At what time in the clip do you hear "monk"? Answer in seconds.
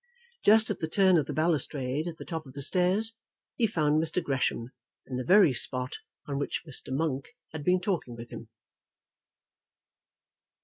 6.91-7.35